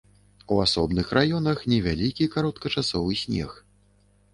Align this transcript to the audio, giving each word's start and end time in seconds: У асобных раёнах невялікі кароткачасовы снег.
У 0.55 0.55
асобных 0.65 1.11
раёнах 1.19 1.63
невялікі 1.75 2.31
кароткачасовы 2.39 3.23
снег. 3.25 3.51